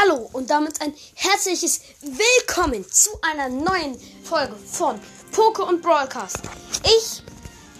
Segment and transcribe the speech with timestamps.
[0.00, 5.00] Hallo und damit ein herzliches Willkommen zu einer neuen Folge von
[5.32, 6.38] Poke und Broadcast.
[6.84, 7.22] Ich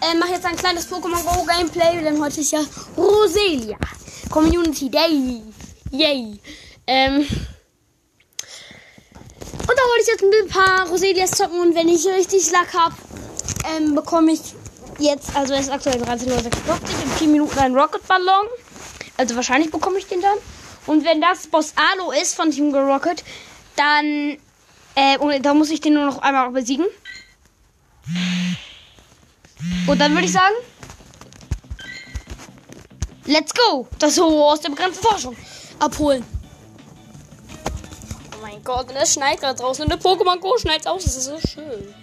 [0.01, 2.59] äh, mache jetzt ein kleines Pokémon Go Gameplay, denn heute ist ja
[2.97, 3.77] Roselia
[4.29, 5.41] Community Day.
[5.91, 6.41] Yay.
[6.87, 7.27] Ähm, und
[9.69, 12.95] da wollte ich jetzt ein paar Roselias zocken und wenn ich richtig Lack habe,
[13.77, 14.41] ähm, bekomme ich
[14.97, 16.27] jetzt, also es ist aktuell 13.56
[16.67, 18.47] Uhr, in 4 Minuten einen Rocket Ballon.
[19.15, 20.37] Also wahrscheinlich bekomme ich den dann.
[20.85, 23.23] Und wenn das Boss Alo ist von Team Rocket,
[23.75, 24.37] dann
[24.95, 26.85] äh, und da muss ich den nur noch einmal besiegen.
[29.87, 30.55] Und dann würde ich sagen,
[33.25, 33.87] let's go.
[33.99, 35.35] Das so aus der begrenzten Forschung
[35.79, 36.23] abholen.
[38.35, 39.83] Oh mein Gott, und es schneit gerade draußen.
[39.83, 41.03] Und der Pokémon Go schneit aus.
[41.03, 41.93] Das ist so schön.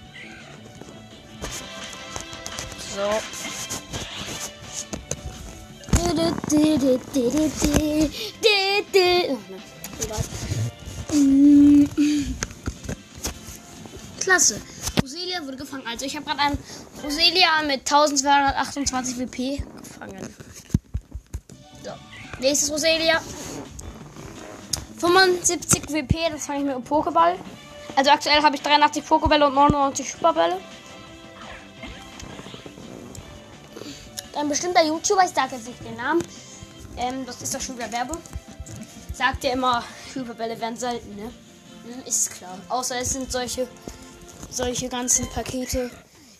[2.94, 3.10] So.
[14.20, 14.60] Klasse.
[15.02, 15.84] Roselia wurde gefangen.
[15.86, 16.58] Also ich habe gerade einen
[17.02, 20.34] Roselia mit 1228 WP gefangen.
[21.84, 21.90] So.
[22.40, 23.20] Nächstes Roselia.
[24.98, 27.36] 75 WP, das fange ich mit einem Pokéball.
[27.94, 30.58] Also aktuell habe ich 83 Pokébälle und 99 Superbälle.
[34.36, 36.22] ein bestimmter YouTuber, ich sage jetzt nicht den Namen,
[36.96, 38.18] ähm, das ist doch schon wieder Werbung,
[39.16, 39.82] sagt ja immer,
[40.14, 41.32] Hyperbälle werden selten, ne?
[41.84, 42.58] Hm, ist klar.
[42.68, 43.66] Außer es sind solche,
[44.50, 45.90] solche ganzen Pakete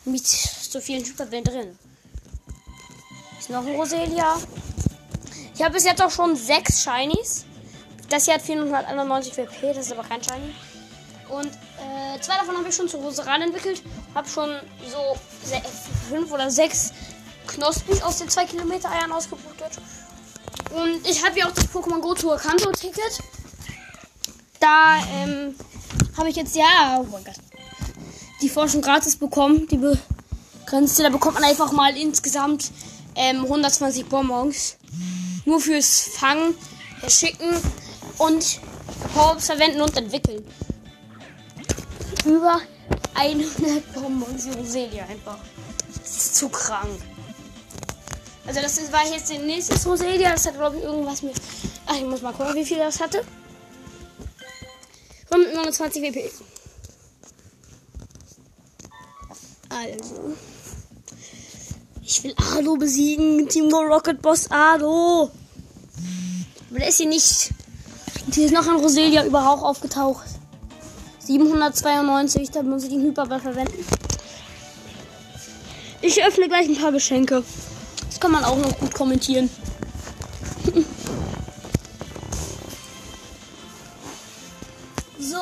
[0.05, 1.79] mit so vielen Hyperbällen drin.
[3.39, 4.37] Ist noch ein Roselia.
[5.55, 7.45] Ich habe bis jetzt auch schon sechs Shinies.
[8.09, 10.55] Das hier hat 491 WP, das ist aber kein Shiny.
[11.29, 13.83] Und äh, zwei davon habe ich schon zu Roseran entwickelt.
[14.15, 14.51] Habe schon
[14.91, 15.17] so
[16.09, 16.93] fünf oder sechs
[17.47, 19.79] Knospis aus den 2 Kilometer Eiern ausgeblutet.
[20.77, 23.21] Und ich habe ja auch das Pokémon Go Tour Kanto Ticket.
[24.61, 25.55] Da ähm,
[26.19, 27.37] habe ich jetzt ja, oh mein Gott,
[28.43, 29.67] die Forschung gratis bekommen.
[29.69, 32.71] Die begrenzte, da bekommt man einfach mal insgesamt
[33.15, 34.77] ähm, 120 Bonbons.
[35.47, 36.55] Nur fürs Fangen,
[37.09, 37.55] Schicken
[38.19, 38.61] und
[39.15, 40.47] Powerps verwenden und entwickeln.
[42.27, 42.61] Über
[43.15, 45.39] 100 Bonbons, ihr einfach.
[46.03, 47.01] Das ist zu krank.
[48.47, 50.33] Also das war jetzt der nächste Roselia.
[50.33, 51.35] Das hat glaube ich irgendwas mit.
[51.87, 53.25] Ach, ich muss mal gucken, wie viel das hatte.
[55.31, 56.31] 129 WP.
[59.69, 60.35] Also.
[62.03, 63.49] Ich will Ado besiegen.
[63.49, 65.31] Team Go Rocket Boss Ado.
[66.71, 67.51] Aber der ist hier nicht.
[68.33, 70.27] Hier ist noch ein Roselia überhaupt aufgetaucht.
[71.21, 73.85] 792, da muss ich den Hyperball verwenden.
[76.01, 77.43] Ich öffne gleich ein paar Geschenke.
[78.17, 79.51] Das kann man auch noch gut kommentieren.
[85.19, 85.37] so.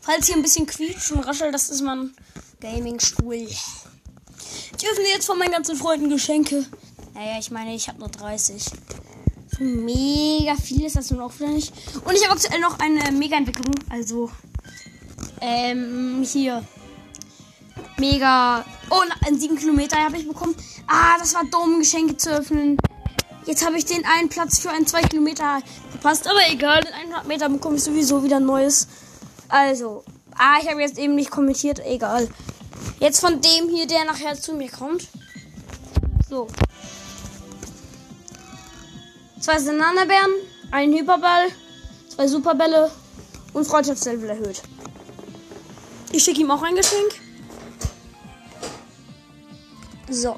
[0.00, 2.14] Falls hier ein bisschen quietscht und raschelt, das ist mein
[2.60, 3.34] Gaming-Stuhl.
[3.34, 3.58] Ich
[4.90, 6.64] öffne jetzt von meinen ganzen Freunden Geschenke.
[7.12, 8.64] Naja, ich meine, ich habe nur 30.
[8.64, 11.74] So mega viel ist das nun auch wieder nicht.
[12.06, 13.74] Und ich habe aktuell noch eine Mega-Entwicklung.
[13.90, 14.30] Also,
[15.42, 16.66] ähm, hier.
[17.98, 18.64] Mega.
[18.90, 20.54] Oh, ein 7 Kilometer habe ich bekommen.
[20.86, 22.76] Ah, das war dumm, Geschenke zu öffnen.
[23.46, 25.60] Jetzt habe ich den einen Platz für einen 2 Kilometer
[25.90, 26.26] verpasst.
[26.26, 28.88] Aber egal, in 100 Meter bekomme ich sowieso wieder ein neues.
[29.48, 30.04] Also,
[30.36, 31.80] ah, ich habe jetzt eben nicht kommentiert.
[31.84, 32.28] Egal.
[32.98, 35.08] Jetzt von dem hier, der nachher zu mir kommt.
[36.28, 36.48] So.
[39.40, 40.32] Zwei Bananenbeeren,
[40.70, 41.48] ein Hyperball,
[42.08, 42.90] zwei Superbälle
[43.52, 44.62] und Freundschaftslevel erhöht.
[46.12, 47.23] Ich schicke ihm auch ein Geschenk.
[50.08, 50.36] So.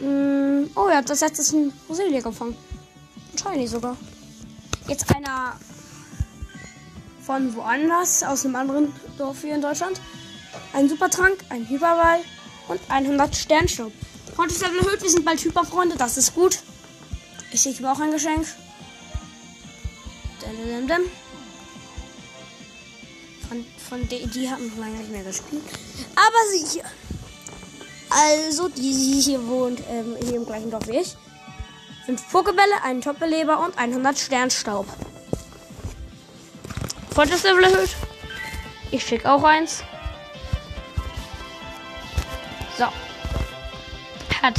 [0.00, 2.56] Mm, oh ja, das das ist ein Roselia gefangen.
[3.32, 3.96] Ein Shiny sogar.
[4.86, 5.58] Jetzt einer
[7.24, 10.00] von woanders, aus einem anderen Dorf hier in Deutschland.
[10.72, 12.20] Ein Supertrank, ein Hyperball
[12.68, 13.92] und 100 Sternstaub.
[14.34, 16.60] Freundeslevel erhöht, wir sind bald Hyperfreunde, das ist gut.
[17.52, 18.46] Ich ihm auch ein Geschenk.
[23.48, 25.64] Von, von die, die haben lange nicht mehr gespielt.
[26.14, 26.84] Aber sie hier.
[28.20, 31.16] Also, die, die hier wohnt, ähm, hier im gleichen Dorf wie ich.
[32.04, 34.86] Fünf Pokebälle, einen Topbeleber und 100 Sternstaub.
[37.16, 37.90] Level erhöht.
[38.90, 39.82] Ich schicke auch eins.
[42.76, 42.86] So.
[44.42, 44.54] Hat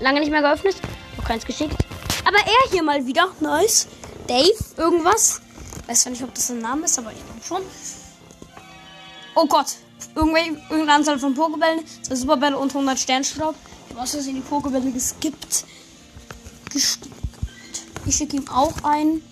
[0.00, 0.76] lange nicht mehr geöffnet.
[1.16, 1.76] Noch keins geschickt.
[2.24, 3.28] Aber er hier mal wieder.
[3.40, 3.88] Nice.
[4.26, 5.40] Dave, irgendwas.
[5.86, 7.62] Weiß zwar nicht, ob das ein Name ist, aber ich glaube schon.
[9.34, 9.76] Oh Gott
[10.14, 13.54] irgendeine Anzahl von Pokebällen, zwei Superbälle und 100 Sternstaub.
[13.86, 15.64] Ich habe aus Versehen die Pokebälle geskippt.
[16.70, 17.14] Gestimmt.
[18.06, 19.22] Ich schicke ihm auch ein.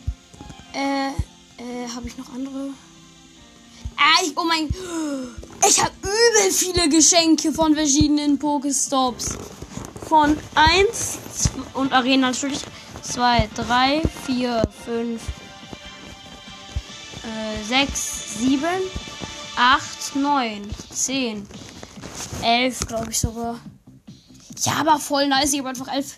[0.73, 2.71] Äh, äh, habe ich noch andere?
[3.97, 4.69] Ah, ich, oh mein.
[5.69, 9.37] Ich habe übel viele Geschenke von verschiedenen Pokestops.
[10.09, 11.19] Von 1
[11.75, 12.61] und Arena natürlich.
[13.03, 15.21] 2, 3, 4, 5,
[17.69, 18.67] 6, 7,
[19.61, 21.47] 8, 9, 10,
[22.43, 23.61] 11, glaube ich sogar.
[24.61, 25.53] Ja, aber voll nice.
[25.53, 26.17] Ich habe einfach elf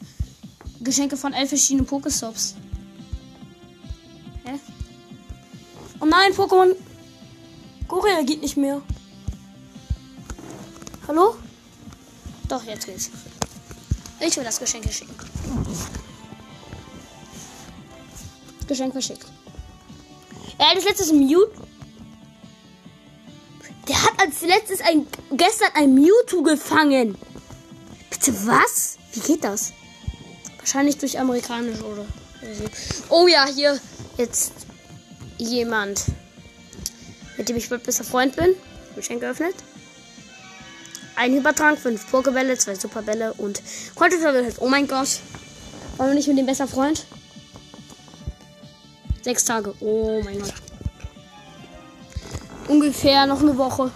[0.81, 2.55] Geschenke von elf verschiedenen Pokestops.
[4.44, 4.61] Hä?
[5.99, 6.77] Oh nein, Pokémon.
[7.89, 8.81] Gorilla geht nicht mehr.
[11.09, 11.35] Hallo?
[12.49, 13.11] Doch, jetzt geht's.
[14.21, 15.17] Ich will das Geschenk schicken.
[18.69, 19.27] Geschenk verschickt.
[20.59, 21.62] Er hat als letztes Mute.
[23.88, 27.17] Der hat als letztes ein, gestern ein Mewtwo gefangen.
[28.11, 28.99] Bitte was?
[29.12, 29.73] Wie geht das?
[30.58, 32.05] Wahrscheinlich durch amerikanisch oder.
[33.08, 33.79] Oh ja, hier
[34.17, 34.52] jetzt
[35.38, 36.05] jemand,
[37.37, 38.55] mit dem ich bald besser Freund bin.
[38.94, 39.55] Geschenk geöffnet.
[41.17, 43.62] Ein Übertrag, fünf Pokebälle, zwei Superbälle und
[43.94, 44.56] Kontoverwirrt.
[44.61, 45.20] Oh mein Gott.
[45.99, 47.05] Wir nicht mit dem besser Freund?
[49.23, 49.75] Sechs Tage.
[49.81, 50.55] Oh mein Gott.
[52.73, 53.91] Ungefähr noch eine Woche.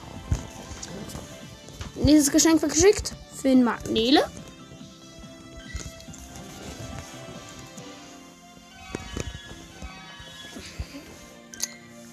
[1.94, 3.14] Nächstes Geschenk wird geschickt.
[3.34, 4.22] Für den Magnele.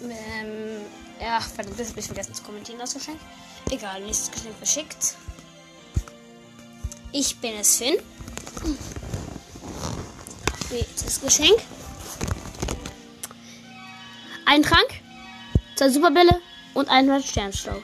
[0.03, 0.85] Ähm,
[1.19, 3.19] ja, verdammt, das habe ich vergessen zu kommentieren, das Geschenk.
[3.69, 5.15] Egal, nächstes Geschenk verschickt.
[7.11, 7.97] Ich bin es, Finn.
[10.71, 11.59] Nächstes Geschenk.
[14.45, 15.01] Ein Trank,
[15.75, 16.41] zwei Superbälle
[16.73, 17.83] und 100 Sternstaub.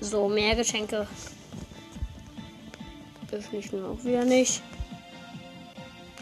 [0.00, 1.06] So, mehr Geschenke.
[3.30, 4.62] Öffne ich nur auch wieder nicht.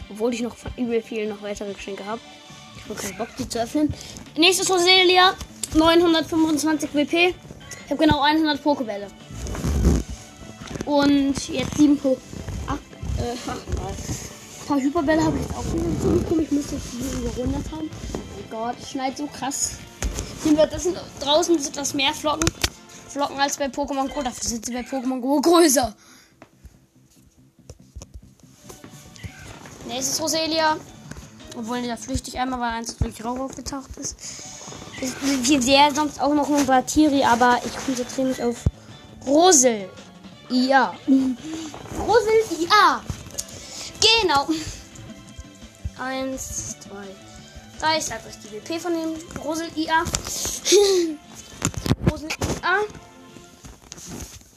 [0.09, 2.19] Obwohl ich noch von übel viel noch weitere Geschenke habe.
[2.75, 3.93] Ich habe keinen Bock, die zu öffnen.
[4.35, 5.35] Nächstes Roselia.
[5.73, 7.13] 925 WP.
[7.13, 9.07] Ich habe genau 100 Pokebälle.
[10.85, 12.17] Und jetzt 7 Po.
[12.67, 12.73] Ach,
[13.19, 14.26] äh, ach,
[14.67, 16.41] Ein paar Hyperbälle habe ich jetzt auch wieder bekommen.
[16.41, 17.89] Ich muss jetzt hier überrundet haben.
[17.89, 19.77] Oh Gott, es schneit so krass.
[20.43, 20.89] Hier wird das
[21.21, 22.51] draußen sind das mehr Flocken.
[23.07, 24.21] Flocken als bei Pokémon Go.
[24.21, 25.95] Dafür sind sie bei Pokémon Go größer.
[29.87, 30.75] Nächstes Roselia.
[31.55, 34.17] Obwohl der flüchtig einmal, weil eins durch Rauch aufgetaucht ist.
[35.43, 38.65] Hier wäre sonst auch noch ein Batiri, aber ich konzentriere mich auf
[39.25, 39.89] Rosel.
[40.49, 40.93] Ja.
[41.07, 43.01] Rosel IA.
[44.21, 44.47] Genau.
[45.97, 47.07] Eins, zwei,
[47.79, 47.97] drei.
[47.97, 50.03] Ich sage euch die WP von dem Rosel IA.
[52.11, 52.79] Rosel IA.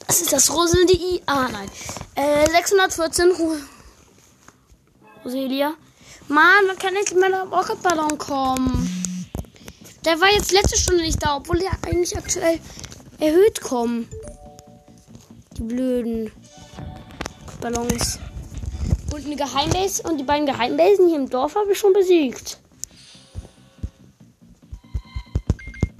[0.07, 1.49] Das ist das Rosel IA.
[1.49, 1.71] Nein.
[2.15, 3.33] Äh, 614
[5.25, 5.75] Roselia.
[6.29, 8.87] Mann, man kann nicht in meiner Rocketballon kommen.
[10.05, 12.61] Der war jetzt letzte Stunde nicht da, obwohl der eigentlich aktuell
[13.19, 14.09] erhöht kommen.
[15.57, 16.33] Die blöden
[17.61, 18.19] Ballons.
[19.13, 22.59] Und eine Geheimbase und die beiden Geheimbasen hier im Dorf habe ich schon besiegt.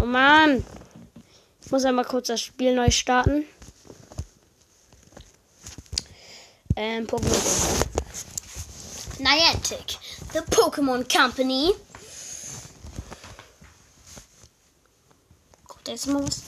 [0.01, 0.65] Oh Mann.
[1.65, 3.45] Ich muss einmal kurz das Spiel neu starten.
[6.77, 7.87] Ähm, Pokémon.
[9.21, 9.99] Niantic,
[10.33, 11.75] the Pokémon Company.
[15.69, 16.43] Kommt jetzt mal was?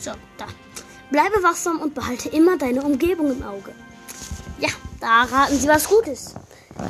[0.00, 0.46] So, da.
[1.10, 3.74] Bleibe wachsam und behalte immer deine Umgebung im Auge.
[4.58, 4.68] Ja,
[5.00, 6.34] da raten sie was Gutes.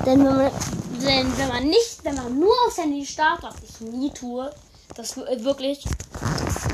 [0.04, 0.50] Denn wenn man,
[1.04, 4.50] denn wenn man nicht, wenn man nur aufs Handy startet, was ich nie tue,
[4.96, 5.84] das wirklich,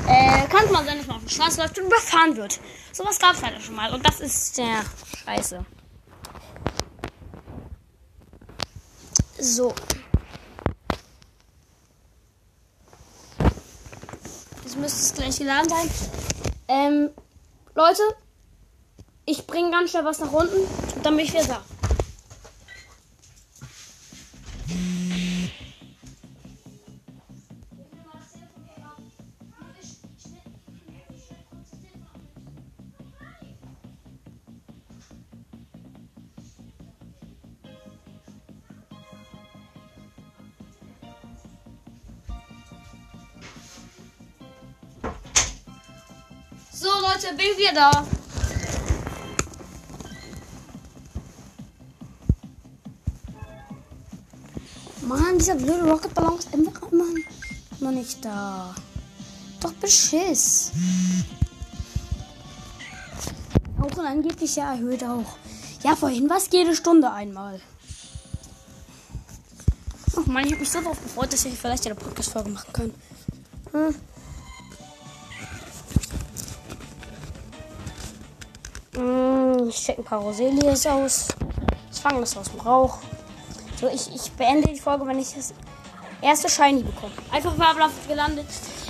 [0.07, 2.59] äh, kann man sein, dass man auf den Straße läuft und überfahren wird.
[2.91, 4.83] Sowas gab es halt schon mal und das ist sehr
[5.25, 5.65] scheiße.
[9.39, 9.73] So.
[14.63, 15.89] Jetzt müsste es gleich geladen sein.
[16.67, 17.09] Ähm,
[17.77, 18.03] Leute,
[19.25, 20.55] ich bringe ganz schnell was nach unten
[21.03, 21.61] dann bin ich wieder da.
[47.65, 48.05] Wieder da.
[55.01, 57.05] Mann, dieser blöde Rocketballon ist einfach immer
[57.79, 58.75] noch nicht da.
[59.61, 60.73] doch Beschiss.
[63.79, 65.37] Auch und angeblich erhöht auch.
[65.83, 67.59] Ja, vorhin war es jede Stunde einmal.
[70.15, 72.93] Ach man, ich habe mich so darauf gefreut, dass ich vielleicht eine Podcast-Folge machen kann.
[73.71, 73.95] Hm.
[79.65, 81.27] Hm, ich check ein paar Roselias aus.
[81.91, 82.99] Ich fange das aus dem Rauch.
[83.79, 85.53] So, ich, ich beende die Folge, wenn ich das
[86.21, 87.13] erste Shiny bekomme.
[87.31, 88.45] Einfach fabelhaft gelandet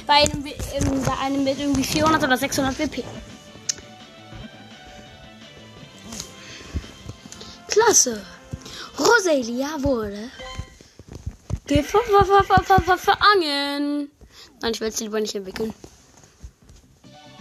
[0.06, 3.04] bei einem, bei einem mit irgendwie 400 oder 600 WP.
[7.68, 8.22] Klasse.
[9.00, 10.30] Roselia wurde
[12.96, 14.12] gefangen.
[14.62, 15.74] Nein, ich will es lieber nicht entwickeln.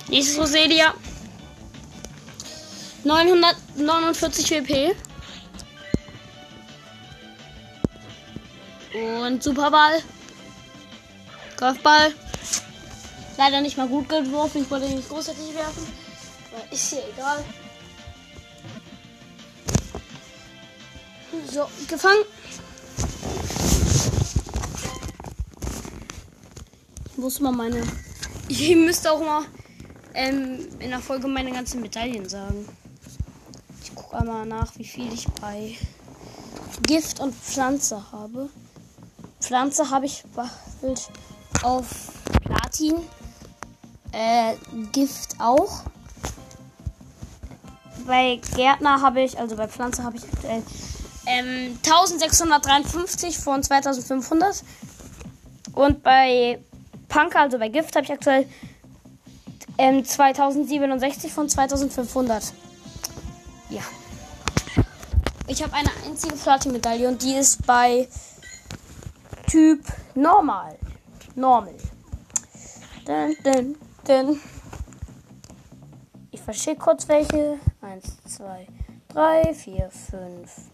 [0.09, 0.95] Nächstes Roselia.
[3.05, 4.97] 949 WP.
[8.95, 10.03] Und Superball.
[11.59, 12.15] Golfball.
[13.37, 14.63] Leider nicht mal gut geworfen.
[14.63, 15.87] Ich wollte nicht großartig werfen.
[16.53, 17.45] Aber ist hier egal.
[21.51, 22.25] So, gefangen.
[27.17, 27.83] Wo ist mal meine.
[28.49, 29.45] Ich müsste auch mal
[30.15, 32.69] ähm, in der Folge meine ganzen Medaillen sagen.
[34.15, 35.77] Gucke einmal nach, wie viel ich bei
[36.83, 38.49] Gift und Pflanze habe.
[39.41, 40.25] Pflanze habe ich
[41.63, 41.87] auf
[42.45, 42.97] Platin.
[44.13, 44.55] Äh,
[44.93, 45.83] Gift auch.
[48.07, 50.63] Bei Gärtner habe ich, also bei Pflanze habe ich aktuell
[51.27, 54.63] ähm, 1653 von 2500.
[55.73, 56.61] Und bei
[57.09, 58.47] Punker, also bei Gift, habe ich aktuell
[59.79, 62.53] ähm, 2067 von 2500.
[63.71, 63.83] Ja.
[65.47, 68.09] Ich habe eine einzige Platin-Medaille und die ist bei
[69.47, 69.85] Typ
[70.15, 70.79] Normal.
[71.35, 71.75] Normal.
[73.05, 74.41] Dun, dun, dun.
[76.31, 77.59] Ich verschicke kurz welche.
[77.83, 78.67] 1, 2,
[79.09, 80.71] 3, 4, 5.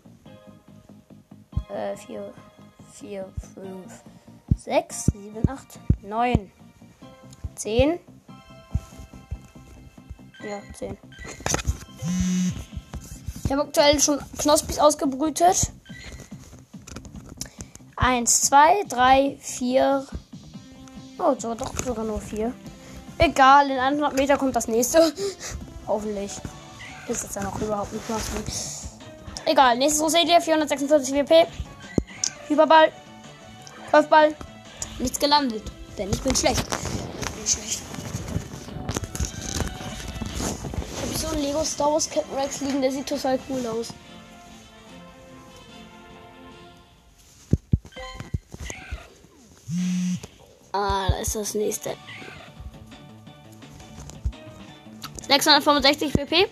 [1.96, 2.32] 4,
[2.92, 4.04] 4, 5,
[4.56, 6.52] 6, 7, 8, 9,
[7.56, 7.98] 10.
[10.42, 10.96] Ja, 10.
[13.50, 15.72] Ich habe aktuell schon Knospis ausgebrütet.
[17.96, 20.06] 1, 2, 3, 4.
[21.18, 22.54] Oh, so, doch sogar nur 4.
[23.18, 25.12] Egal, in 100 Meter kommt das nächste.
[25.88, 26.30] Hoffentlich.
[27.08, 28.38] Ist jetzt ja noch überhaupt nicht Knospi.
[29.46, 31.48] Egal, nächstes Roselia, 446 WP.
[32.46, 32.92] Hyperball.
[33.90, 34.32] Golfball.
[35.00, 35.64] Nichts gelandet.
[35.98, 36.64] Denn ich bin schlecht.
[36.68, 37.99] Ich bin schlecht.
[41.20, 43.92] So einen Lego Star Wars Captain Rex liegen, der sieht total cool aus.
[50.72, 51.94] Ah, da ist das nächste.
[55.28, 56.48] 665 WP.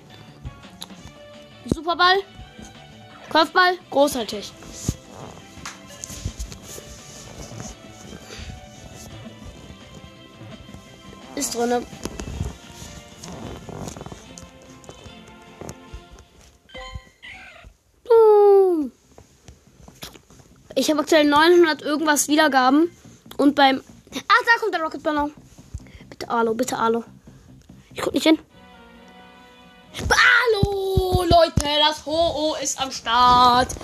[1.72, 2.18] Superball.
[3.30, 4.52] Kopfball, großartig.
[11.36, 11.86] Ist drinne.
[20.78, 22.88] Ich habe aktuell 900 irgendwas Wiedergaben.
[23.36, 23.82] Und beim.
[24.12, 25.34] Ach, da kommt der Rocket Ballon.
[26.08, 27.02] Bitte Alo, bitte Alo.
[27.92, 28.38] Ich guck nicht hin.
[29.98, 33.74] Hallo, Leute, das Ho-Oh ist am Start.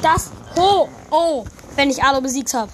[0.00, 1.44] Das Ho-Oh,
[1.76, 2.72] wenn ich Alo besiegt habe.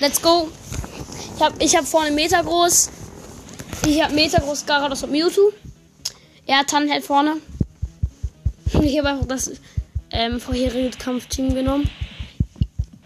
[0.00, 0.50] Let's go.
[1.36, 2.90] Ich habe ich hab vorne Meter groß.
[3.86, 5.52] Ich habe Meter groß Garados und Mewtwo.
[6.44, 7.38] Er hat Tannenheld vorne.
[8.82, 9.50] Ich habe einfach das
[10.10, 11.90] ähm, vorherige Kampfteam genommen.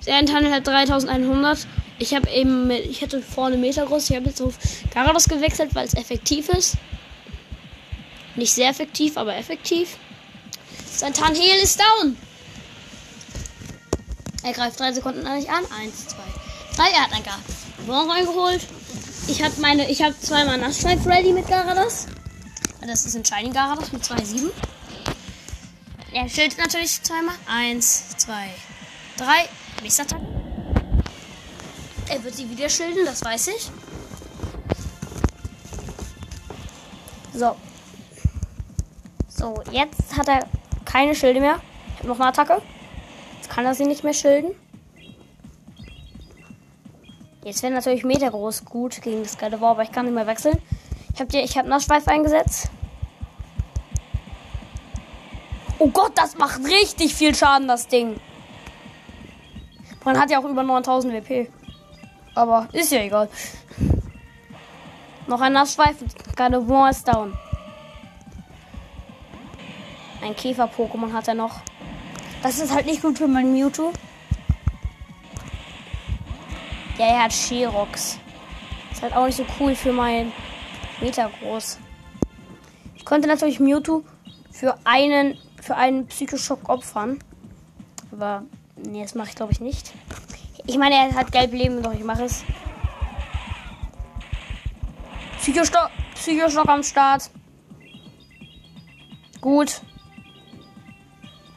[0.07, 1.67] Er hat Tannenheld 3100.
[1.99, 4.11] Ich habe eben, mit, ich hätte vorne Meter groß.
[4.11, 4.55] Ich habe jetzt auf
[4.93, 6.77] Garados gewechselt, weil es effektiv ist.
[8.35, 9.97] Nicht sehr effektiv, aber effektiv.
[10.87, 12.17] Sein Tarnheal ist down.
[14.43, 15.35] Er greift drei Sekunden an.
[15.37, 16.25] Eins, zwei,
[16.77, 16.91] drei.
[16.91, 18.63] Er hat ein Gardon reingeholt.
[19.29, 22.07] Ich habe meine, ich habe zweimal Nassstrife ready mit Garados.
[22.85, 24.51] Das ist ein Shiny Garados mit 2,7.
[26.12, 27.35] Er schildert natürlich zweimal.
[27.47, 28.49] Eins, zwei,
[29.16, 29.49] drei.
[29.83, 30.25] Mistattacke.
[32.09, 33.71] Er wird sie wieder schilden, das weiß ich.
[37.35, 37.57] So,
[39.28, 40.47] so, jetzt hat er
[40.85, 41.61] keine Schilde mehr.
[41.95, 42.62] Ich habe noch eine Attacke.
[43.37, 44.52] Jetzt kann er sie nicht mehr schilden.
[47.42, 50.59] Jetzt wäre natürlich Meter groß gut gegen das geile aber ich kann nicht mehr wechseln.
[51.12, 52.71] Ich habe ich hab Nassschweif eingesetzt.
[55.85, 58.21] Oh Gott, das macht richtig viel Schaden, das Ding.
[60.05, 61.51] Man hat ja auch über 9000 WP.
[62.37, 63.29] Aber ist ja egal.
[65.27, 66.07] Noch ein Nassschweifen.
[66.37, 67.37] Gardevoir ist down.
[70.23, 71.62] Ein Käfer-Pokémon hat er noch.
[72.45, 73.93] Das ist halt nicht gut für mein Mewtwo.
[76.97, 78.21] Ja, er hat Sherox.
[78.93, 80.31] Ist halt auch nicht so cool für mein
[81.01, 81.81] Metagroß.
[82.95, 84.05] Ich konnte natürlich Mewtwo
[84.53, 87.19] für einen, für einen Psychoschock opfern.
[88.11, 88.42] Aber,
[88.76, 89.92] nee, das mache ich glaube ich nicht.
[90.66, 92.45] Ich meine, er hat gelb Leben, doch ich mache es.
[95.38, 97.31] Psychostock, Psychostock am Start.
[99.40, 99.81] Gut.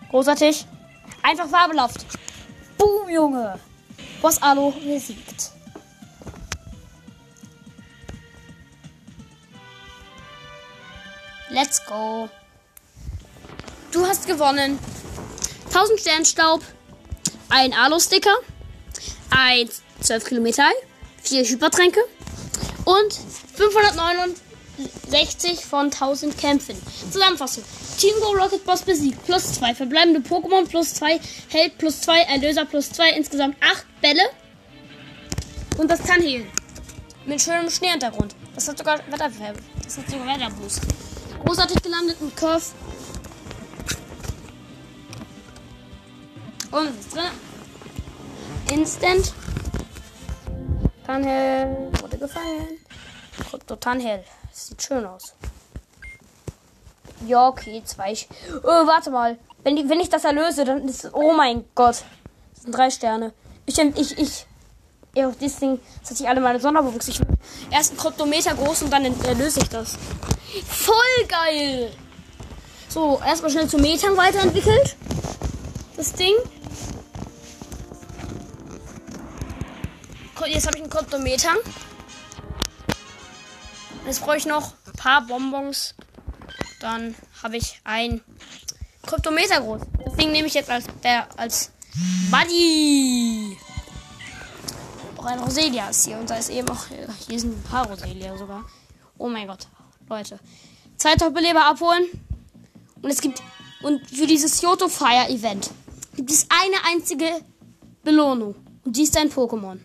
[0.10, 0.66] Großartig.
[1.22, 2.06] Einfach fabelhaft.
[2.78, 3.60] Boom, Junge.
[4.22, 5.52] Boss Alo besiegt.
[11.50, 12.30] Let's go.
[13.92, 14.80] Du hast gewonnen.
[15.68, 16.62] 1000 Sternstaub,
[17.50, 18.36] ein Alu-Sticker,
[19.30, 19.70] ein
[20.02, 20.70] 12 Kilometer,
[21.24, 22.00] 4 Hypertränke
[22.86, 23.20] und
[23.56, 26.76] 569 von 1000 Kämpfen.
[27.12, 27.64] Zusammenfassung.
[27.98, 29.24] Team Go Rocket Boss besiegt.
[29.26, 29.76] Plus 2.
[29.76, 31.20] Verbleibende Pokémon plus 2.
[31.50, 32.20] Held plus 2.
[32.22, 33.12] Erlöser plus 2.
[33.12, 34.24] Insgesamt 8 Bälle.
[35.78, 36.48] Und das kann healen.
[37.26, 38.36] Mit schönem Schneehintergrund.
[38.54, 39.60] Das hat sogar Wetterfärbe.
[39.84, 40.82] Das hat sogar Wetterboost.
[41.44, 42.66] Großartig gelandet mit Curve.
[46.76, 47.24] Und ist drin?
[48.70, 49.34] Instant.
[51.08, 52.80] Tanhell wurde gefangen.
[53.50, 54.26] Krypto-Tanhell.
[54.52, 55.36] Sieht schön aus.
[57.26, 58.14] Ja, okay, zwei.
[58.62, 59.38] Oh, warte mal.
[59.64, 61.10] Wenn, die, wenn ich das erlöse, dann ist.
[61.14, 62.04] Oh mein Gott.
[62.54, 63.32] Das sind drei Sterne.
[63.66, 64.46] Ich, ich, ich.
[65.16, 65.80] Ja, das Ding.
[66.02, 67.08] Das hat sich alle meine Sonderbewuchs.
[67.08, 67.22] Ich
[67.72, 69.98] erst ein Kryptometer groß und dann erlöse ich das.
[70.68, 71.92] Voll geil!
[72.90, 74.98] So, erstmal schnell zu Metern weiterentwickelt.
[75.96, 76.36] Das Ding.
[80.48, 81.54] Jetzt habe ich einen Kryptometer.
[84.06, 85.96] Jetzt brauche ich noch ein paar Bonbons.
[86.80, 88.22] Dann habe ich ein
[89.08, 89.82] Kryptometer groß.
[90.06, 91.72] Deswegen nehme ich jetzt als, der, als
[92.30, 93.58] Buddy.
[95.18, 96.18] Auch ein Roselia ist hier.
[96.20, 96.86] Und da ist eben auch.
[97.28, 98.64] Hier sind ein paar Roselia sogar.
[99.18, 99.68] Oh mein Gott.
[100.08, 100.40] Leute.
[100.98, 102.06] Zwei Top-Beleber abholen.
[103.02, 103.42] Und es gibt.
[103.82, 105.72] Und für dieses Yoto Fire Event
[106.16, 107.30] gibt es eine einzige
[108.04, 108.56] Belohnung.
[108.84, 109.80] Und die ist ein Pokémon.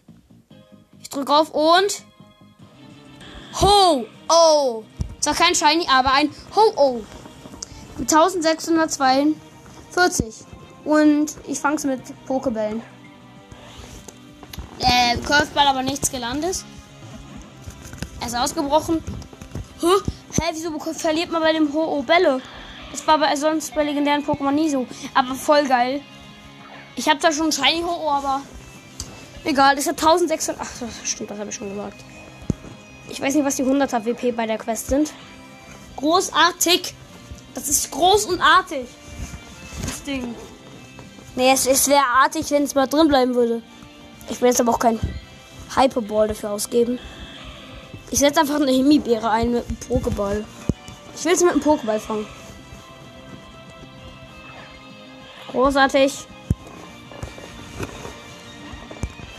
[1.10, 2.04] Ich drücke auf und.
[3.60, 4.06] Ho!
[4.28, 4.84] Oh!
[5.18, 7.02] Zwar kein Shiny, aber ein Ho-Oh.
[7.98, 10.46] Mit 1642.
[10.84, 12.80] Und ich fange es mit Pokebällen.
[14.78, 16.64] Äh, Curveball aber nichts gelandet.
[18.20, 19.02] Er ist ausgebrochen.
[19.80, 19.88] Hä?
[20.40, 22.40] Hä, wieso verliert man bei dem Ho-Oh Bälle?
[22.92, 24.86] Das war bei sonst bei legendären Pokémon nie so.
[25.14, 26.02] Aber voll geil.
[26.94, 28.42] Ich habe da schon Shiny Ho-Oh, aber
[29.44, 29.76] egal.
[29.76, 30.56] Das ist 1600.
[30.60, 30.68] Ach,
[31.04, 32.04] stimmt, das habe ich schon gesagt.
[33.08, 35.12] Ich weiß nicht, was die 100er WP bei der Quest sind.
[35.96, 36.94] Großartig.
[37.54, 38.86] Das ist groß und artig.
[39.82, 40.34] Das Ding.
[41.36, 43.62] Nee, es, es wäre artig, wenn es mal drin bleiben würde.
[44.28, 45.00] Ich will jetzt aber auch kein
[45.74, 46.98] Hyperball dafür ausgeben.
[48.10, 50.44] Ich setze einfach eine Himbeere ein mit einem Pokéball.
[51.16, 52.26] Ich will es mit einem Pokéball fangen.
[55.48, 56.12] Großartig.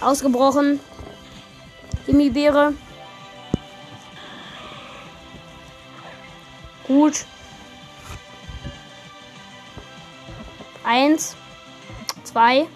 [0.02, 0.80] Ausgebrochen.
[2.06, 2.74] Himbeere.
[6.88, 7.26] Gut.
[10.84, 11.36] Eins,
[12.24, 12.68] zwei,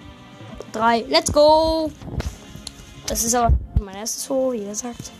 [0.71, 1.01] drei.
[1.09, 1.91] Let's go!
[3.07, 5.11] Das ist aber mein erstes Ho, wie gesagt.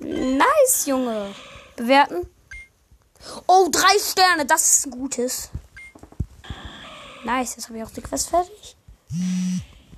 [0.00, 1.34] Nice, Junge.
[1.76, 2.26] Bewerten.
[3.46, 4.46] Oh, drei Sterne.
[4.46, 5.50] Das ist ein gutes.
[7.24, 8.76] Nice, jetzt habe ich auch die Quest fertig.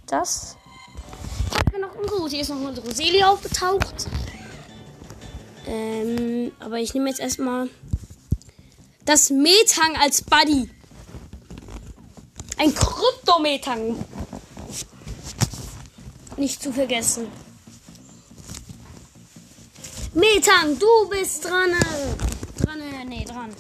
[0.09, 0.57] Das.
[1.79, 2.31] Noch ungut.
[2.31, 4.07] Hier ist noch unsere Roselia aufgetaucht.
[5.67, 7.69] Ähm, aber ich nehme jetzt erstmal
[9.05, 10.71] das Metang als Buddy.
[12.57, 14.05] Ein Kryptometang.
[16.37, 17.29] Nicht zu vergessen.
[20.15, 21.71] Metang, du bist dran.
[22.59, 23.51] Dran, nee, dran.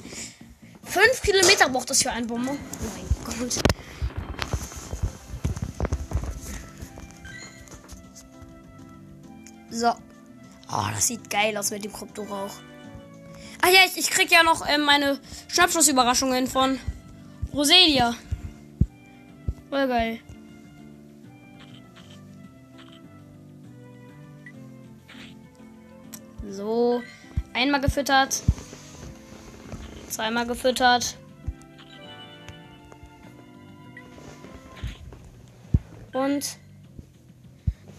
[0.83, 2.51] Fünf Kilometer braucht das für ein Bombe.
[2.51, 3.78] Oh mein Gott.
[9.79, 9.91] So.
[10.73, 12.51] Oh, das sieht geil aus mit dem Kryptorauch.
[13.63, 16.81] Ach ja, ich, ich krieg ja noch ähm, meine Schnappschussüberraschungen von
[17.55, 18.13] Roselia.
[19.71, 20.19] Voll geil.
[26.51, 27.01] So,
[27.55, 28.43] einmal gefüttert.
[30.11, 31.17] Zweimal gefüttert.
[36.13, 36.59] Und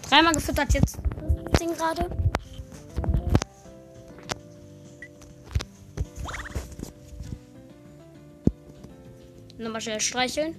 [0.09, 0.97] Dreimal gefüttert jetzt
[1.69, 2.10] Ding gerade.
[9.58, 10.55] Nochmal schnell streicheln.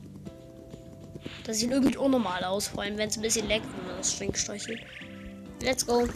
[1.45, 4.13] Das sieht irgendwie unnormal aus, vor allem wenn es ein bisschen leckt, wenn man das
[4.13, 4.81] String streichelt.
[5.63, 6.07] Let's go.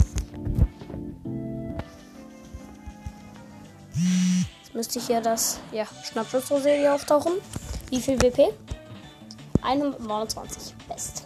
[4.62, 7.32] Jetzt müsste ich ja das, ja, Schnappschuss-Roselie auftauchen.
[7.90, 8.52] Wie viel WP?
[9.62, 10.74] 129.
[10.88, 11.23] Best.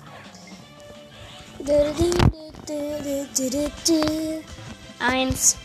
[5.00, 5.56] Eins,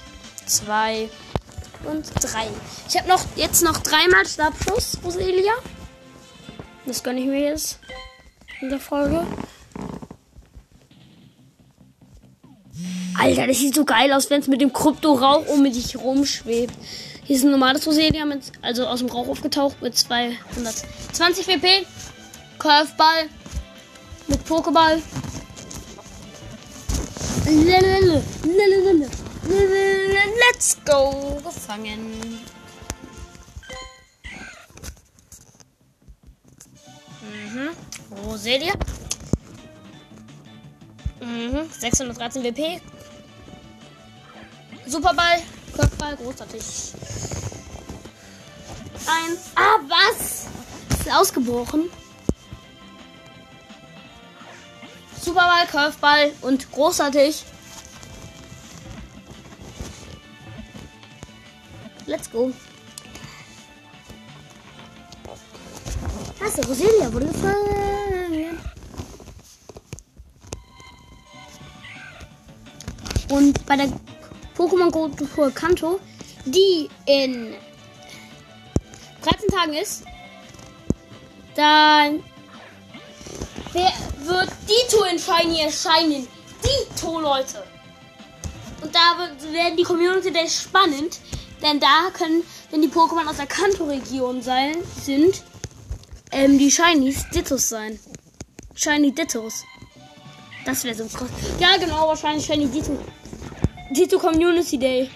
[0.46, 1.10] zwei
[1.86, 2.48] und drei.
[2.89, 5.54] Ich habe noch jetzt noch dreimal Schnappschuss, Roselia.
[6.86, 7.80] Das gönne ich mir jetzt
[8.60, 9.26] in der Folge.
[13.18, 16.74] Alter, das sieht so geil aus, wenn es mit dem Krypto-Rauch um dich rumschwebt.
[17.24, 21.86] Hier ist ein normales Roselia, mit, also aus dem Rauch aufgetaucht mit 220 WP.
[22.60, 23.30] Curveball
[24.28, 25.02] mit Pokéball.
[30.53, 31.41] Let's go.
[31.43, 32.39] Gefangen.
[37.21, 37.69] Mhm.
[38.25, 38.73] Roselia.
[41.19, 41.69] Mhm.
[41.79, 42.82] 613 WP.
[44.86, 45.41] Superball.
[45.75, 46.15] Kopfball.
[46.15, 46.62] Großartig.
[49.06, 49.39] Eins.
[49.56, 50.47] Ah, was?
[50.89, 51.89] Ist ausgebrochen.
[55.24, 57.46] Superball, Curveball und großartig.
[62.06, 62.52] Let's go.
[66.42, 68.60] Hast du Roselia wurde gefangen.
[73.30, 73.88] Und bei der
[74.58, 76.00] Pokémon Tour Kanto,
[76.46, 77.54] die in
[79.24, 80.04] 13 Tagen ist,
[81.56, 82.22] dann
[84.26, 86.28] wird Dito in Shiny erscheinen.
[86.64, 87.64] Dito, Leute.
[88.82, 91.20] Und da wird, werden die Community Days spannend,
[91.62, 95.42] denn da können, wenn die Pokémon aus der Kanto-Region sein, sind,
[96.32, 98.00] ähm, die Shinies Dittos sein.
[98.76, 99.64] Shiny Dittos.
[100.66, 101.30] Das wäre so krass.
[101.60, 102.98] Ja, genau, wahrscheinlich Shiny Ditto.
[103.92, 105.10] Ditto Community Day.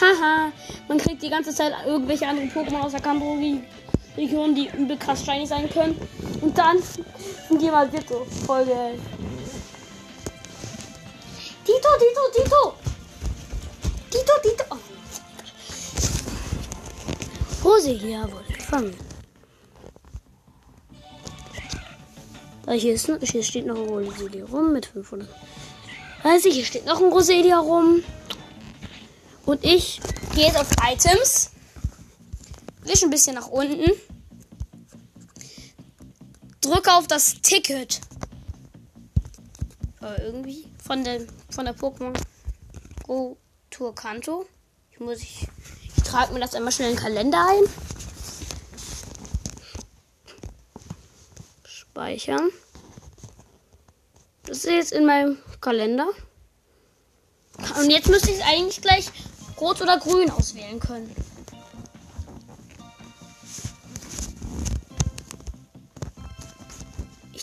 [0.00, 0.52] Haha,
[0.86, 5.46] man kriegt die ganze Zeit irgendwelche anderen Pokémon aus der Kanto-Region, die übel krass shiny
[5.46, 5.96] sein können.
[6.40, 8.26] Und dann sind die mal Ditto.
[8.46, 8.98] Voll geil.
[11.64, 12.74] Tito, Tito, Tito!
[14.10, 14.64] Tito, Tito!
[14.70, 14.78] Oh.
[17.64, 18.96] Hose hier wurde gefangen.
[22.64, 25.28] Da hier, ist, hier steht noch ein Roselia rum mit 500.
[26.22, 28.02] Also hier steht noch ein Roselia rum.
[29.44, 30.00] Und ich
[30.34, 31.50] gehe jetzt auf Items.
[32.84, 33.92] Wisch ein bisschen nach unten.
[36.68, 38.02] Drücke auf das Ticket.
[40.02, 40.70] Äh, irgendwie.
[40.84, 42.14] Von der, von der Pokémon
[43.06, 43.38] Go
[43.70, 44.46] Tour Kanto.
[44.90, 45.48] Ich muss ich,
[45.96, 47.64] ich trage mir das einmal schnell in den Kalender ein.
[51.64, 52.50] Speichern.
[54.44, 56.08] Das ist jetzt in meinem Kalender.
[57.80, 59.10] Und jetzt müsste ich eigentlich gleich
[59.58, 61.14] rot oder grün auswählen können.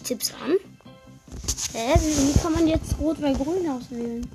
[0.05, 0.55] Tipp's an.
[1.73, 1.93] Hä?
[1.99, 4.27] Wie kann man jetzt rot oder grün auswählen?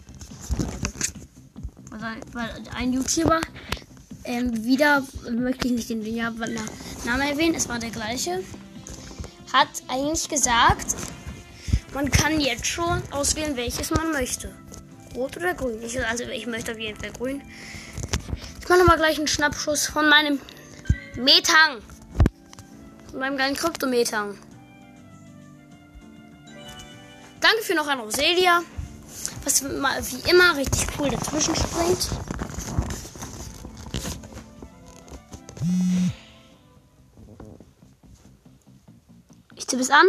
[2.33, 3.41] Weil ein YouTuber
[4.25, 8.43] ähm, wieder, möchte ich nicht den ja, Namen erwähnen, es war der gleiche,
[9.53, 10.97] hat eigentlich gesagt,
[11.95, 14.55] man kann jetzt schon auswählen, welches man möchte.
[15.15, 15.83] Rot oder grün?
[15.83, 17.43] Ich, also ich möchte auf jeden Fall grün.
[18.61, 20.39] Ich mache mal gleich einen Schnappschuss von meinem
[21.17, 21.83] Metang.
[23.11, 24.39] Von meinem geilen Kryptometang.
[27.51, 28.63] Danke für noch ein Roselia.
[29.43, 32.09] Was wie immer richtig cool dazwischen springt.
[39.57, 40.07] Ich tippe es an.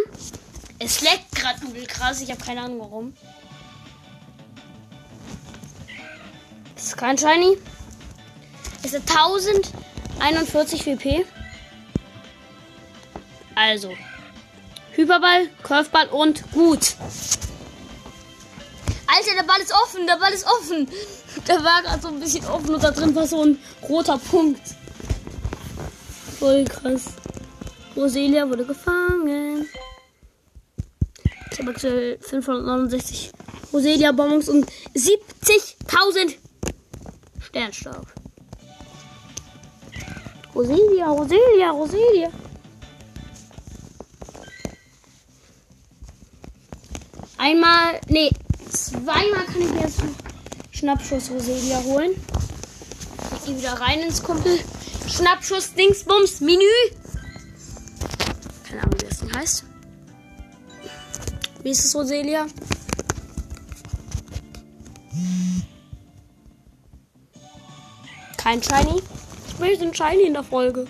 [0.77, 2.21] Es leckt gerade übel krass.
[2.21, 3.17] Ich habe keine Ahnung warum.
[6.75, 7.57] Das ist kein Shiny.
[8.83, 11.25] Es ist 1041 WP.
[13.55, 13.95] Also.
[15.01, 16.93] Hyperball, Curveball und gut.
[19.07, 20.87] Alter, der Ball ist offen, der Ball ist offen.
[21.47, 23.57] Der war gerade so ein bisschen offen und da drin war so ein
[23.89, 24.61] roter Punkt.
[26.39, 27.05] Voll krass.
[27.95, 29.67] Roselia wurde gefangen.
[31.51, 33.31] Ich habe aktuell 569
[33.73, 36.35] Roselia-Bonbons und 70.000
[37.41, 38.05] Sternstab.
[40.53, 42.29] Roselia, Roselia, Roselia.
[47.41, 48.29] Einmal, nee,
[48.69, 50.03] Zweimal kann ich mir jetzt
[50.69, 52.11] Schnappschuss Roselia holen.
[53.35, 54.59] Ich gehe wieder rein ins Kumpel.
[55.09, 56.63] Schnappschuss Dingsbums Menü.
[58.63, 59.63] Keine Ahnung, wie das Ding heißt.
[61.63, 62.45] Wie ist es, Roselia?
[68.37, 69.01] Kein Shiny?
[69.47, 70.85] Ich möchte ein Shiny in der Folge.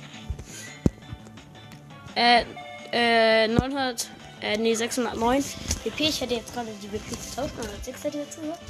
[2.16, 2.44] Äh,
[2.92, 4.10] äh, 900,
[4.42, 5.46] äh, nee, 609
[5.84, 6.00] WP.
[6.02, 7.56] Ich hätte jetzt gerade die WP getauscht.
[7.58, 8.62] 906 hätte ich jetzt gesagt.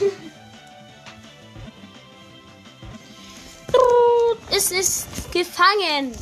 [4.50, 6.12] es ist gefangen.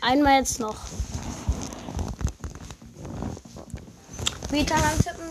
[0.00, 0.76] Einmal jetzt noch.
[4.50, 5.30] Beta antippen.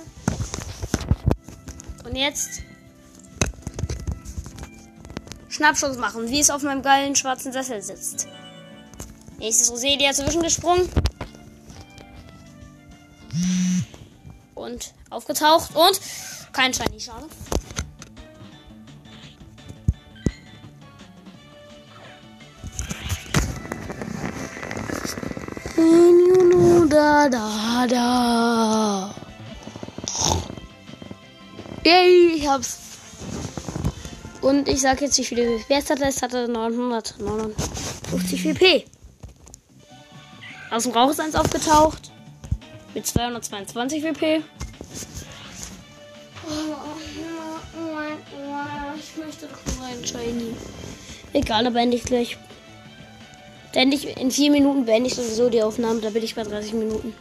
[2.06, 2.62] Und jetzt
[5.60, 8.30] Schnappschuss machen, wie es auf meinem geilen schwarzen Sessel sitzt.
[9.40, 10.88] Nächstes Roselia zwischengesprungen.
[14.56, 16.00] Und aufgetaucht und
[16.54, 17.26] kein Shiny, schade.
[26.90, 29.16] Da, da, da.
[31.84, 32.89] Yay, ich hab's.
[34.42, 36.06] Und ich sag jetzt, wie viele Wer es hatte.
[36.06, 38.86] Es hatte 959 WP.
[40.72, 42.12] Aus dem Rauch ist eins aufgetaucht.
[42.94, 44.44] Mit 222 WP.
[48.98, 50.56] Ich möchte doch nur einen Shiny.
[51.34, 52.38] Egal, da beende ich gleich.
[53.76, 56.02] Denn ich, in vier Minuten beende ich sowieso die Aufnahme.
[56.02, 57.14] Da bin ich bei 30 Minuten.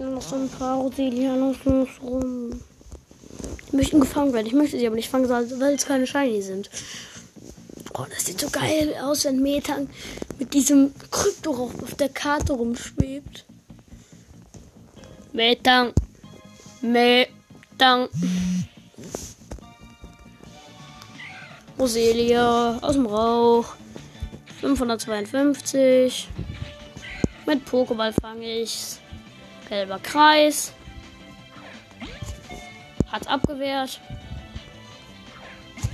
[0.00, 1.58] Stehen noch so ein paar Roselianos
[2.02, 2.58] rum.
[3.70, 4.46] Die möchten gefangen werden.
[4.46, 6.70] Ich möchte sie aber nicht fangen, weil es keine Shiny sind.
[7.92, 9.90] Oh, das sieht so geil aus, wenn Metang
[10.38, 13.44] mit diesem Kryptoraum auf der Karte rumschwebt.
[15.34, 15.92] Metang.
[16.80, 18.08] Metang.
[21.78, 23.74] Roselia aus dem Rauch.
[24.62, 26.26] 552.
[27.46, 28.98] Mit Pokéball fange ich's.
[29.70, 30.72] Gelber Kreis.
[33.10, 34.00] Hat abgewehrt.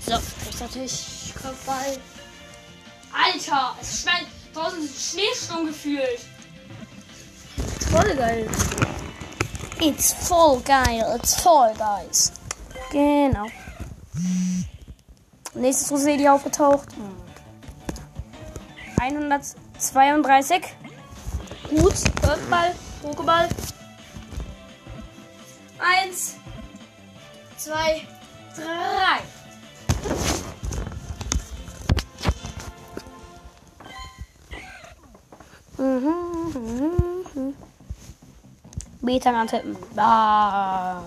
[0.05, 1.99] So, jetzt natürlich Kopfball.
[3.13, 6.21] Alter, es schmeckt draußen Schneesturm gefühlt.
[7.91, 8.49] Voll geil.
[9.81, 11.05] It's voll geil.
[11.17, 12.33] It's voll guys.
[12.91, 13.47] Genau.
[15.53, 16.89] Nächstes Roselia aufgetaucht.
[18.99, 20.63] 132.
[21.69, 21.95] Gut.
[22.23, 22.75] Golfball.
[23.03, 23.49] Pokéball.
[25.79, 26.37] Eins.
[27.57, 28.03] Zwei.
[28.55, 29.23] Drei.
[39.03, 39.77] Beta antippen.
[39.97, 41.03] Ah.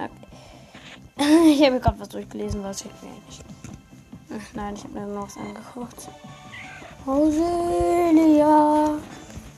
[0.00, 0.10] Okay.
[1.52, 3.44] Ich habe gerade was durchgelesen, was ich mir nicht.
[4.32, 6.08] Ach, nein, ich habe mir noch was angeguckt.
[7.06, 8.98] Roselia.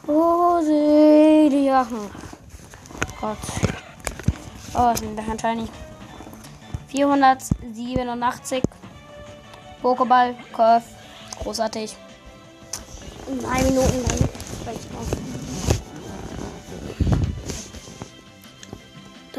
[0.08, 1.86] Roselia.
[1.88, 2.10] Hm.
[3.20, 3.38] Gott.
[4.74, 5.68] Oh, ich bin ein Shiny.
[6.88, 8.62] 487.
[9.82, 10.84] Pokéball, Curve.
[11.42, 11.96] Großartig.
[13.28, 14.18] In drei Minuten dann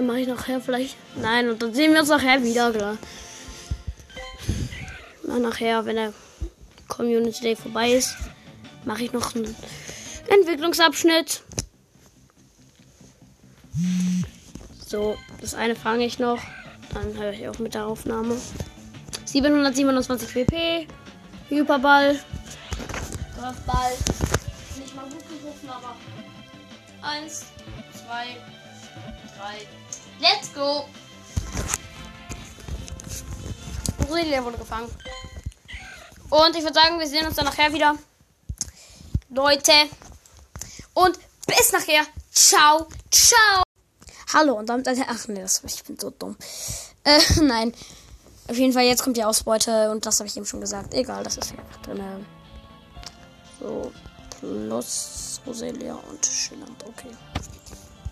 [0.03, 0.97] Dann mache ich nachher vielleicht.
[1.15, 2.97] Nein, und dann sehen wir uns nachher wieder, klar.
[5.25, 6.13] Mal nachher, wenn der
[6.89, 8.13] Community Day vorbei ist,
[8.83, 9.55] mache ich noch einen
[10.27, 11.41] Entwicklungsabschnitt.
[14.85, 16.41] So, das eine fange ich noch.
[16.93, 18.35] Dann höre ich auch mit der Aufnahme.
[19.23, 20.85] 727 WP.
[21.47, 22.19] Hyperball.
[23.39, 23.91] Golfball.
[24.77, 25.95] Nicht mal gut gerufen, aber.
[27.01, 27.45] Eins,
[27.93, 28.35] zwei,
[29.43, 29.67] drei.
[30.19, 30.85] Let's go!
[34.07, 34.89] Aurelia wurde gefangen.
[36.29, 37.95] Und ich würde sagen, wir sehen uns dann nachher wieder.
[39.29, 39.71] Leute.
[40.93, 42.05] Und bis nachher.
[42.31, 42.87] Ciao.
[43.11, 43.63] Ciao.
[44.33, 45.05] Hallo und damit eine.
[45.07, 46.37] Ach nee, das, ich bin so dumm.
[47.03, 47.73] Äh, nein.
[48.47, 50.93] Auf jeden Fall, jetzt kommt die Ausbeute und das habe ich eben schon gesagt.
[50.93, 52.25] Egal, das ist hier drin.
[53.59, 53.91] So,
[54.39, 56.83] plus Roselia und Schilland.
[56.85, 57.15] Okay.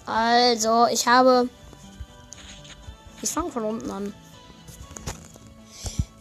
[0.06, 1.50] Also, ich habe.
[3.22, 4.14] Ich fange von unten an.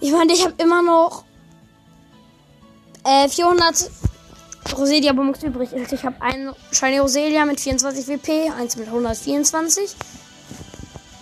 [0.00, 1.24] Ich meine, ich habe immer noch
[3.04, 3.90] äh, 400
[4.76, 5.72] Roselia-Bonbons übrig.
[5.74, 9.94] Also ich habe einen Shiny Roselia mit 24 WP, eins mit 124,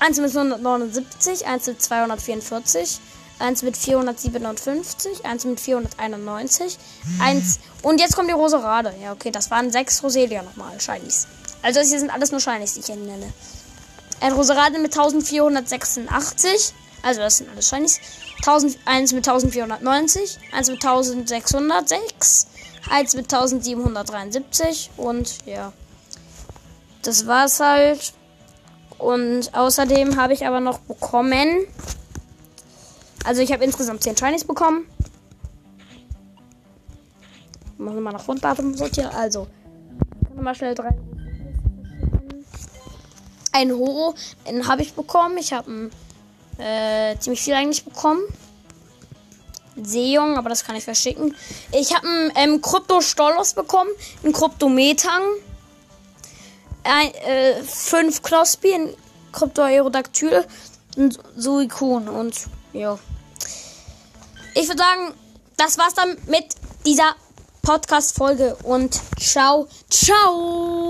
[0.00, 3.00] eins mit 179, eins mit 244,
[3.38, 6.78] eins mit 457, eins mit 491,
[7.20, 8.92] eins und jetzt kommt die Roserade.
[9.02, 11.26] Ja, okay, das waren sechs Roselia nochmal, Shinies.
[11.62, 13.32] Also hier sind alles nur Shinies, die ich hier nenne.
[14.20, 18.00] Ein Roserade mit 1486, also das sind alles Shinies.
[18.38, 22.46] 1000, eins mit 1490, eins mit 1606,
[22.90, 25.72] eins mit 1773 und ja.
[27.02, 28.12] Das war's halt.
[28.98, 31.66] Und außerdem habe ich aber noch bekommen.
[33.24, 34.86] Also ich habe insgesamt 10 Shinies bekommen.
[37.76, 39.10] Machen wir mal nach Funddatum sortieren.
[39.14, 39.46] Also,
[40.34, 40.96] kann mal schnell drei.
[43.58, 44.14] Ein Horo,
[44.46, 45.36] den habe ich bekommen.
[45.36, 45.90] Ich habe einen
[46.58, 48.22] äh, ziemlich viel eigentlich bekommen.
[49.82, 51.34] Seejung, aber das kann ich verschicken.
[51.72, 53.90] Ich habe einen ähm, Krypto-Stolos bekommen,
[54.22, 55.22] einen Kryptometang,
[56.84, 58.94] ein, äh, fünf Knospi, ein
[59.32, 60.44] Krypto-Aerodactyl,
[60.96, 62.34] ein Suikun und
[62.72, 62.96] ja.
[64.54, 65.14] Ich würde sagen,
[65.56, 66.46] das war's dann mit
[66.86, 67.16] dieser
[67.62, 70.78] Podcast-Folge und ciao, ciao!